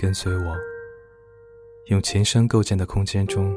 [0.00, 0.56] 跟随我，
[1.86, 3.52] 用琴声构建的空间中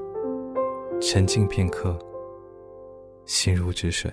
[0.99, 1.95] 沉静片刻，
[3.27, 4.11] 心如止水。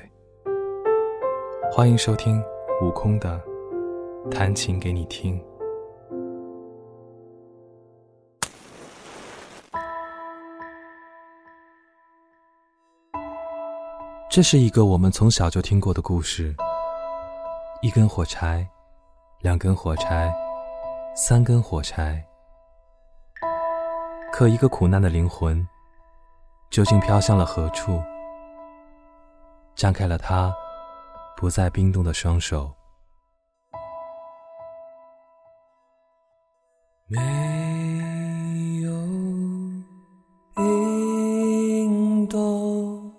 [1.73, 2.39] 欢迎收听
[2.83, 3.43] 悟空的
[4.31, 5.43] 弹琴给你听。
[14.31, 16.55] 这是一个我们从小就听过的故事：
[17.81, 18.69] 一根火柴，
[19.41, 20.31] 两根火柴。
[21.21, 22.25] 三根火柴，
[24.39, 25.67] 可一个苦难的灵魂，
[26.71, 28.01] 究竟飘向了何处？
[29.75, 30.55] 张开了他
[31.37, 32.73] 不再冰冻的双手。
[37.09, 37.19] 没
[38.81, 38.93] 有
[40.55, 43.13] 冰冻，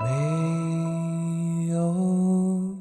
[0.00, 2.76] 没有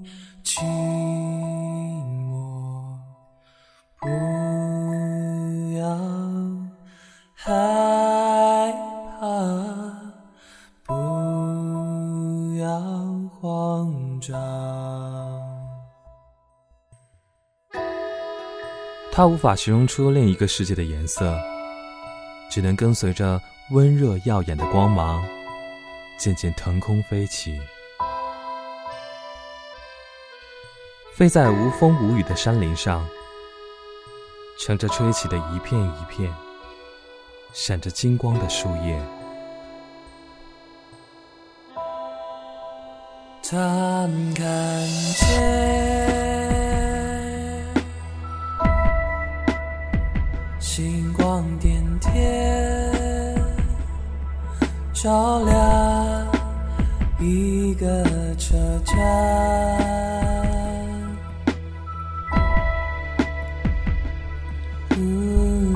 [19.16, 21.39] 它无法形容出另一个世界的颜色，
[22.49, 25.25] 只能跟随着温热耀眼的光芒，
[26.17, 27.58] 渐渐腾空飞起，
[31.13, 33.08] 飞在无风无雨的山林上，
[34.59, 36.30] 乘着吹起的一片一片
[37.53, 39.02] 闪着金光的树叶。
[43.49, 46.55] 他看见
[50.75, 53.41] 星光点点，
[54.91, 56.27] 照亮
[57.17, 58.03] 一个
[58.36, 58.97] 车站。
[64.97, 65.73] 嗯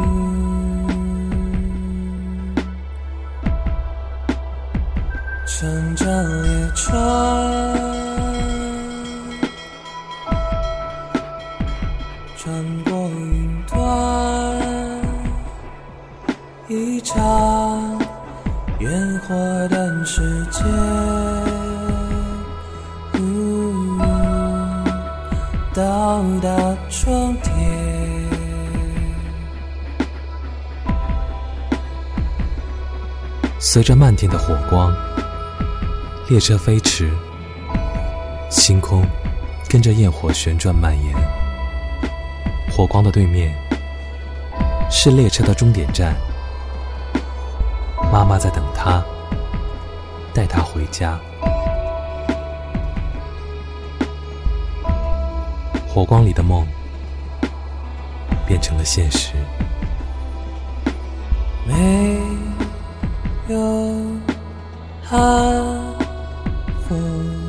[5.45, 6.03] 乘着
[6.41, 6.97] 列车，
[20.11, 20.63] 世界。
[23.19, 23.99] 呜
[25.71, 26.49] 到达
[26.89, 27.53] 终点。
[33.59, 34.91] 随着漫天的火光，
[36.27, 37.07] 列车飞驰，
[38.49, 39.05] 星空
[39.69, 41.15] 跟着焰火旋转蔓延。
[42.75, 43.53] 火光的对面
[44.89, 46.15] 是列车的终点站，
[48.11, 49.05] 妈妈在等他，
[50.33, 51.19] 带他回家。
[55.87, 56.65] 火光里的梦
[58.47, 59.33] 变成了现实。
[61.67, 62.19] 没
[63.47, 63.57] 有
[65.03, 65.19] 寒
[66.87, 67.39] 风，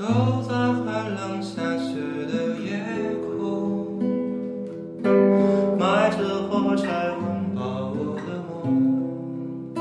[0.00, 0.06] 走
[0.48, 2.80] 在寒冷下雪的夜
[3.20, 4.00] 空，
[5.78, 9.76] 卖着火柴温饱我的梦，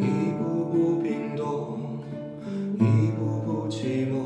[0.00, 0.02] 一
[0.38, 0.40] 步
[0.72, 2.00] 步冰冻，
[2.78, 4.17] 一步步寂寞，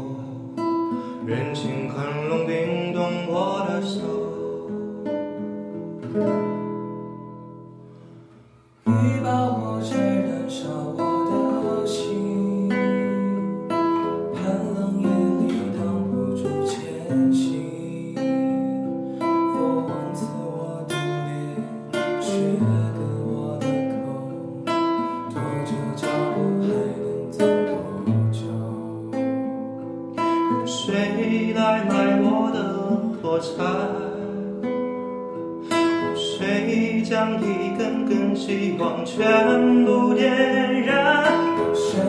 [37.12, 42.00] 将一根根希望全部点燃，有谁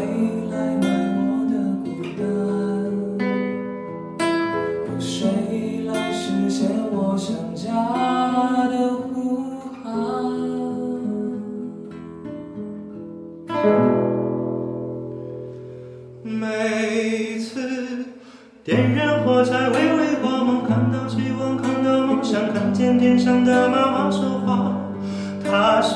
[0.49, 1.53] 来买我的
[1.83, 2.23] 孤单？
[4.87, 5.27] 有谁
[5.87, 7.65] 来实现我想家
[8.69, 9.83] 的呼喊？
[16.23, 18.05] 每次
[18.63, 24.42] 点燃火柴，微微光芒，看到希望，看到梦想，看见天上的妈妈说。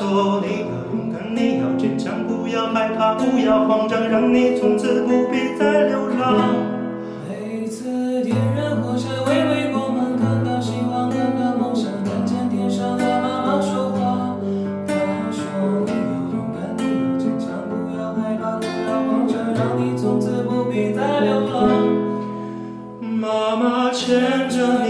[0.08, 0.14] 话。
[0.14, 6.54] 她说你要勇敢，你要坚强，不要害怕，不要慌张，让你从此不必再流浪。
[7.28, 14.36] 每次点燃火柴，微微光芒，看到希望，看到梦想，看见天上的妈妈说话。
[14.86, 14.94] 她
[15.30, 15.42] 说
[15.84, 21.68] 你要勇敢，你要坚强，不要害怕，不要慌张，让你从此不必再流浪。
[23.00, 24.56] 妈妈牵着
[24.86, 24.87] 你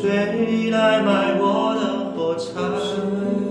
[0.00, 1.80] 谁来买我的
[2.14, 2.46] 火柴？
[2.78, 2.94] 谁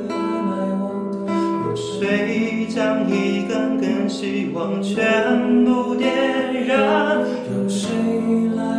[0.09, 0.49] 买
[0.79, 0.83] 我
[1.27, 1.75] 的？
[1.75, 6.09] 谁将一根根希望全部点
[6.65, 7.19] 燃？
[7.51, 7.89] 有谁
[8.55, 8.78] 来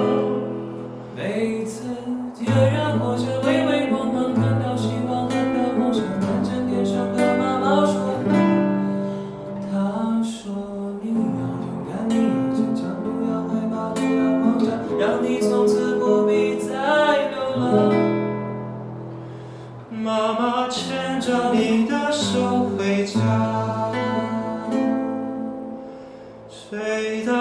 [26.51, 27.31] 睡在。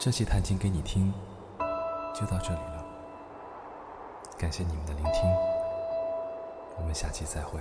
[0.00, 1.12] 这期弹琴给你听，
[2.14, 2.77] 就到这里了。
[4.38, 5.28] 感谢你们的聆听，
[6.76, 7.60] 我们下期再会。